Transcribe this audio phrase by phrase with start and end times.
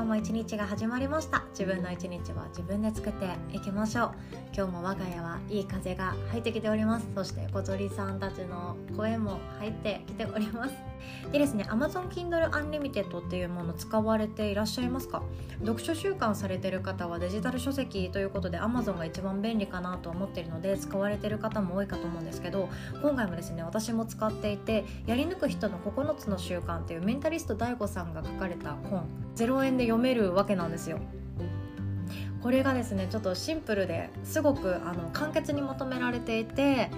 [0.00, 1.44] 今日も一日が始まりました。
[1.50, 4.12] 自分の一日は自分で作っていきましょう。
[4.56, 7.06] 今日も我が家はいい風が入ってきております。
[7.14, 10.89] そして小鳥さんたちの声も入ってきております。
[11.32, 15.22] でですね Amazon Kindle Unlimited っていうもの使われていらっしゃいますか？
[15.60, 22.68] 読書習慣されてる方はデジタル書籍ということで Amazon が一番便利かなと思っているので使われてる方も多いかと思うんですけど
[23.02, 29.06] 今回もですね私も使っていてやり抜く人の9つの習慣っていうメンタリスト DAIGO さんが書かれた本
[29.36, 30.98] 0円で読めるわけなんですよ。
[32.42, 36.90] これがですねちょっとシンプルですごくあの簡潔にまとめられていて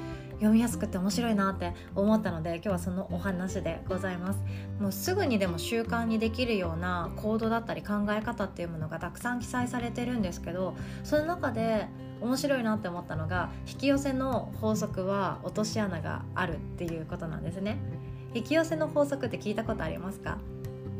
[0.42, 4.40] 読みやすくて面白いなって思ったので今日はそのお話でございます。
[4.80, 10.74] もうすぐにでも習慣にできるような行動だったり考え方っていうものがたくさん記載されてるんですけど
[11.04, 11.86] その中で
[12.20, 17.78] 面白いなって思ったのが引き寄せの法則は落とし穴があるっていうことなんですね。
[18.34, 20.38] 引き寄せの法則って聞いたことありますか？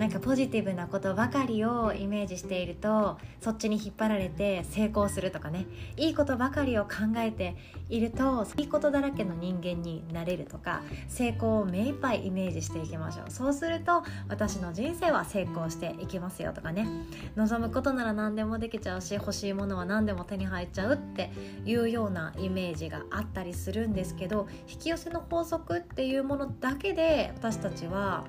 [0.02, 5.64] なんかポジティブなことばかりをイメージしているとそっちに引っ張られて成功するとかね。
[5.96, 7.54] いいことばかりを考えて
[7.88, 13.30] いるといいことだらけの人間になれるとか成功を目いっぱいイメージしていきましょう。
[13.30, 16.88] そうすると私の人生は成功していきますよとかね。
[17.36, 21.30] 望むことなら何でもできちゃうし欲しいものは何でも手に入っちゃうって
[21.64, 28.24] いうようなイメージがあったりするんですけど引き寄せの法則っていうものだけで私たちは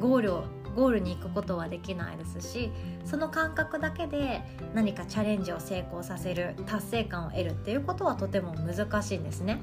[0.00, 2.70] ゴールをゴールに行くことはできないですし
[3.04, 4.42] その感覚だけで
[4.74, 9.60] 何かチャレンジを成功させる達成感を得るっていうことはとても難しいんですね。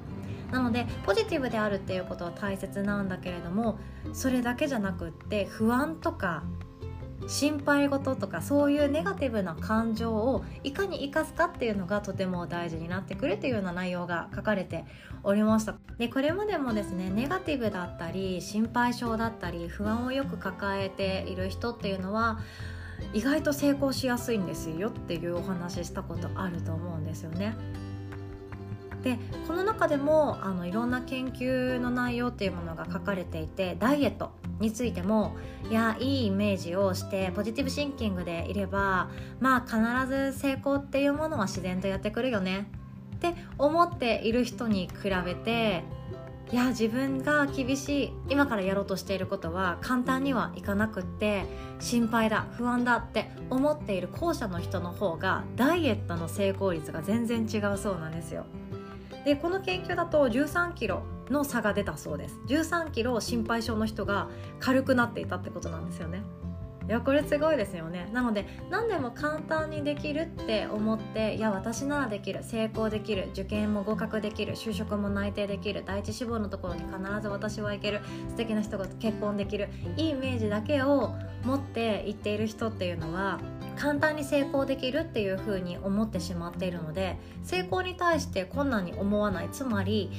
[0.51, 3.77] なのでポジティブであるっていうことは大切なんだけれども
[4.13, 6.43] それだけじゃなくって不安とか
[7.27, 14.85] 心配事とかそういうネガティブな感情をいかに生かすかっていうのがとても大事になってくるというような内容が書かれて
[15.23, 22.39] おりましたでこれまでもですねネガティブだったり心配性だったり不安をよく抱えている人っていうのは
[23.13, 27.55] 意外と成功しやすいんですよっていうお話したことあると思うんですよね。
[29.03, 29.17] で
[29.47, 35.35] この中でもあのいろんな研究の内容っていうものが書かれていてダイエットについても
[35.69, 42.67] いやいいイメージをしてポジティブシンキングでいればまあ必ず成功っていうものは自然とやってくるよね
[43.15, 45.83] って思っている人に比べて
[46.51, 51.43] いや自分が厳しい今からやろうとしていることは簡単にはいかなくって
[51.79, 58.45] 心配だ不安だって思っている後者の人の方がダイエットの成功率が全然違うそうなんですよ。
[59.25, 62.39] でこの研究だと13キロの差が出たそうです。
[62.47, 66.23] 13キロ心配性の人が軽くなっていたってことなんですよね。
[66.89, 68.09] いやこれすごいですよね。
[68.13, 81.13] なので何でも簡単にできるって思っていや私ならできる成功できる受験も合格できる就職も内定できる第一志望のところに必ず私は行ける素敵な人が結婚できるいいイメージだけを
[81.45, 83.39] 持っていっている人っていうのは
[83.77, 89.49] 簡単に成功できるっていうふうに思ってしまっているので成功に対して困難に思わない。
[89.51, 90.09] つまり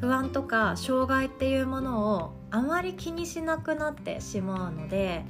[0.00, 5.24] 不安とか障害っていうものをあまり気にしなくなってしまうので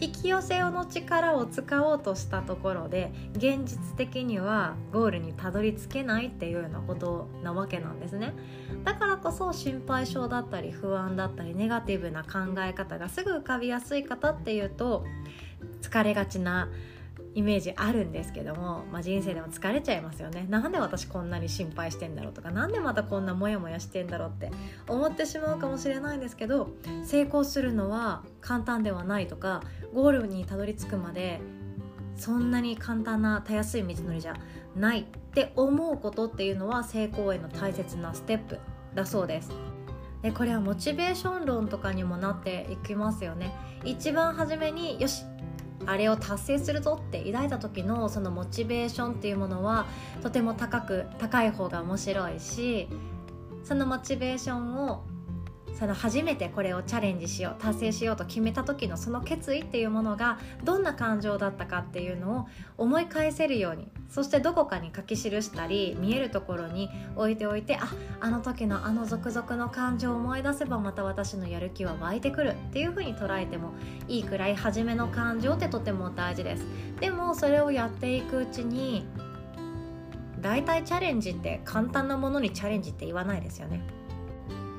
[0.00, 8.32] 引き寄せの力を使おうとしたところで現実的にはゴールにたどり着けないっていうようなことなわけなんですね。
[8.84, 15.04] だからこそ心配性だったり不安だったりネガティブな考え方がすぐ浮かびやすい方っていうと
[15.82, 16.68] 疲れがちな
[17.38, 20.46] イメージあるんですけども、まあ、人生でも疲れちゃいますよね。
[20.50, 24.50] なんで私こんなに心配してんだろうとか何でまたこんなモヤモヤしてんだろうって
[24.88, 26.70] 思ってしまうかもしれないんですけど
[27.04, 29.62] 成功するのは簡単ではないとか
[29.94, 31.40] ゴールにたどり着くまで
[32.16, 34.34] そんなに簡単なたやすい道のりじゃ
[34.74, 38.58] ないって思うことっていうのは成功への大切なステップ
[38.96, 39.52] だそうです。
[40.22, 43.54] でこれはモチベーション論とかにもなっていきますよね。
[43.84, 45.22] 一番初めによし
[45.88, 49.86] あれを達成するぞって抱いた時のそのモチベーションっていうものは
[50.22, 52.88] とても高く高い方が面白いし
[53.64, 55.04] そのモチベーションを
[55.78, 62.46] その初めてこれをチャレンジしよう達成しようと決めた時のその決意っていうものがどんな感情だったかっていうのを
[62.76, 73.72] 思い返せるようにそしてどこかに書き記したり見えるところに置いておいてああの時のあの続々の感情を思い出せばまた私のやる気は湧いてくるっていう風に捉えても
[74.08, 76.64] いいくらい初めの感情ってとても大事です。
[77.00, 79.06] でもそれをやっていくうちに
[80.40, 83.82] 大体チャレンジって簡単なものにチャレンジって言わないですよね。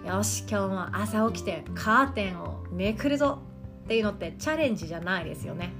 [0.06, 3.40] よし今日も朝起きてカーテンをめくるぞ
[3.84, 5.72] っていうのってチャレンジじゃないですよね。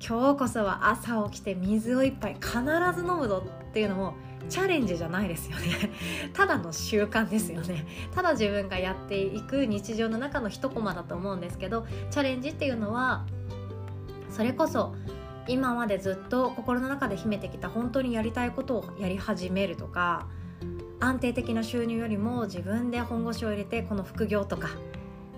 [0.00, 2.58] 今日こそは朝起きて水を一杯必
[2.94, 4.14] ず飲むぞっていうのも
[4.48, 5.90] チャレンジじゃないですよね。
[6.32, 7.86] ただの習慣ですよね。
[8.14, 13.24] ただ自分がやっていく日常の中の一コマだと思うんですけどチャレンジっていうのは
[14.30, 14.94] それこそ
[15.48, 20.26] 今までずっと心の中で秘めてきた本当にやりたいことをやり始めるとか
[21.00, 24.68] 安定的な収入よりも自分で本腰を入れてこの副業とか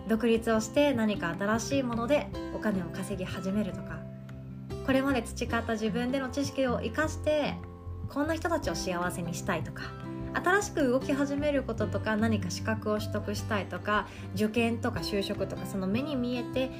[0.08, 3.97] 独立をして何か新しいものでお金を稼ぎ始めるとか
[4.88, 7.56] これまで培った自分での知識を生かして
[8.08, 9.82] こんな人たちを幸せにしたいとか
[10.32, 16.70] 新しく動き始めることとか何か資格を取得したいとか受験とか就職とかその目に見えて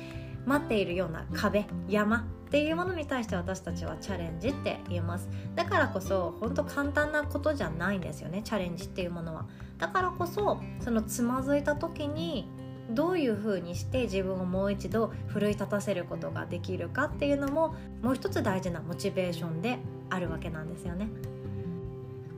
[0.46, 5.28] 待っているような壁山っていうものに対して私たちはチャレンジって言います。
[5.54, 9.44] だからこそ本当簡単なことじゃないんですよねチャレンジっていうものは。
[9.76, 12.48] だからこそそのつまずいた時に
[12.90, 19.78] どういうふうにして自分をもう一度奮い立たせることができるかっていうのももう一つ大事なモチベーションで
[20.10, 21.08] あるわけなんですよね。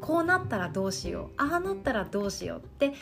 [0.00, 2.94] こうなったらどうしようああなったらどうしようって考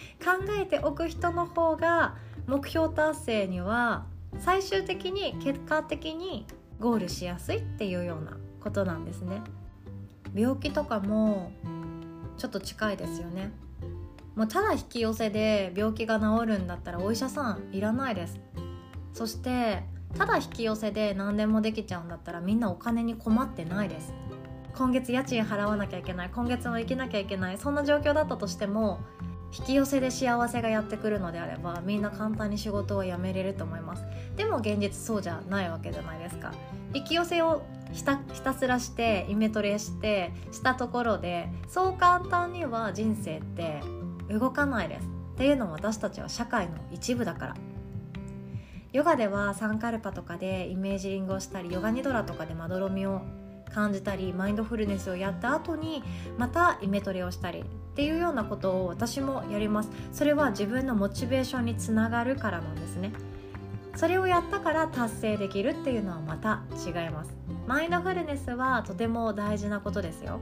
[0.61, 2.17] えておく人の方が
[2.47, 4.05] 目標達成には
[4.41, 6.45] 最終的に結果的に
[6.81, 9.41] ゴールしやすいっていうようなことなんですね。
[10.35, 11.53] 病気とかも
[12.37, 13.53] ちょっと近いですよね。
[14.39, 18.39] もうただ引き寄せで病気が治るんだったらお医者さんいらないです。
[19.13, 19.83] そして
[20.17, 24.15] ただ引き寄せで何でもできちゃうんだったらみんなお金に困ってないです。
[24.77, 26.31] 今月家賃払わなきゃいけない。
[26.33, 27.59] 今月も行けなきゃいけない。
[27.59, 29.01] そんな状況だったとしても
[29.59, 34.05] 引き寄せで幸せがやってくるのであればみんな簡単に仕事を辞めれると思います。
[34.37, 36.53] でも現実そうじゃないわけじゃないですか。
[36.95, 37.63] 引き寄せを
[37.93, 43.81] ひたひたすらしてイメトレしてしたところでそう簡単には人生って
[44.29, 45.07] 動かないです。
[45.35, 47.55] っていうのも私たちは社会の一部だから。
[48.93, 53.21] ヨガではサンカルパとかでイメージリングをしたりヨガニドラとかでまどろみを
[53.75, 56.03] 感じたりマインドフルネスをやった後に
[56.39, 57.65] またイメトレをしたりっ
[57.95, 59.91] ていうようなことを私もやります。
[60.13, 63.13] それは自分のモチベーションにつながるからなんですね。
[63.95, 67.31] それをやったから達成できるっていうのはまた違います。
[67.67, 70.41] マインドフルネスはとても大事なことですよ。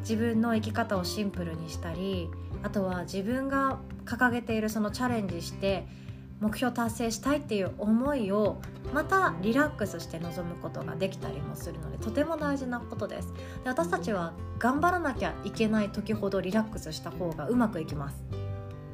[0.00, 2.30] 自分の生き方をシンプルにしたり
[2.62, 5.86] あとは自分が掲げているそのチャレンジして
[6.40, 8.60] 目標達成したいっていう思いを
[8.94, 13.28] またリラックスして臨むことができたりもするのでとても大事なことです。
[13.62, 18.24] で私たちは頑張らなきゃいけない時ほどリラックスした方がうまくいきます。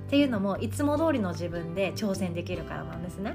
[0.07, 3.35] っていうのもいつも通りの自分で挑戦できるからなんですね。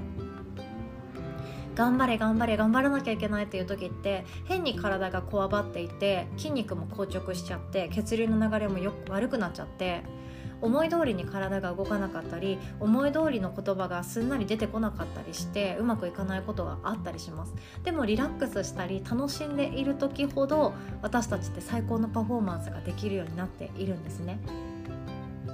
[1.74, 10.02] 頑張れ頑張れ頑張らなきゃいけないっていう時って変に体がこわばっていて筋肉も硬直しちゃって血流の流れもよく悪くなっちゃって
[10.62, 17.54] 思い通りに体が動かなかったり思い通りの言葉がすんなり出てこなかったりしてうまくいかないことがあったりします。
[17.82, 20.72] でもリラックスしたり楽しんでいる時ほど
[21.02, 24.38] 私たちって最高のパフォーマンスができるようになっているんですね。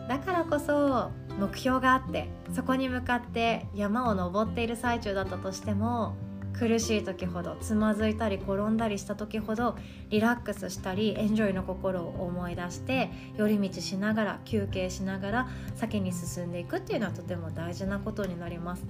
[0.09, 6.17] だからこそ目標があってそこに向かって山を登っている最中だったとしても
[6.59, 9.77] 苦しい時ほどつまずいたり転んだりした時ほど
[10.09, 18.85] リラックスしたりエンジョイの心を思い出して寄り道しながら休憩しながら先に進んでいくっていうのはとても大事なことになります。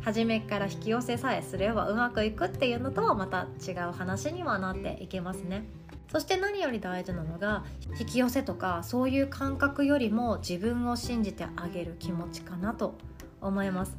[0.00, 5.64] 初めから引き寄せさえすればうまくいくっていうのとはまた違う話にはなっていけますね。
[6.12, 7.64] そして何より大事なのが
[7.98, 12.98] 引き寄せとかそういう感覚よりも自分を信じてあげる気持ちかなと
[13.40, 13.96] 思います。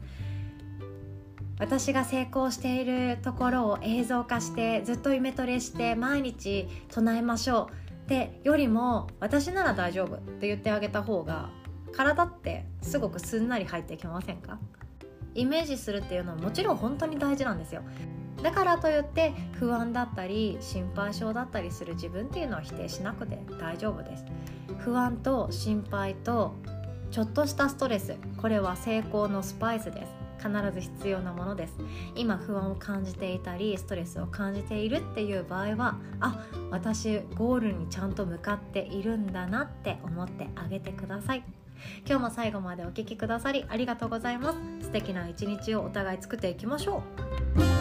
[1.60, 7.94] 私が成功しているところを映像化してずっとイメトレして毎日唱えましょう。
[8.04, 11.50] ってよりも私なら大丈夫って言ってあげた方が
[11.94, 14.60] 体ってすごくすんなり入ってきませんか？
[15.36, 17.82] イメージするっていうのはもちろん本当に大事なんですよ。
[18.44, 24.26] だからといって不安だったり心配性だったりする自分っていうのは否定しなくて大丈夫です。
[24.80, 26.54] 不安と心配と
[27.10, 28.16] ちょっとしたストレス。
[28.38, 30.24] これは成功のスパイスです。
[30.40, 31.76] 必ず必要なものです。
[32.16, 41.44] 今不安を感じていたりストレスを感じているっていう場合はあ私ゴールにちゃんと向かっているんだなって思ってあげてください。
[42.06, 44.60] 今日も最後までお聴きくださりありがとうございます。
[44.82, 47.04] 素敵な一日をお互い作っていきましょ
[47.58, 47.73] う。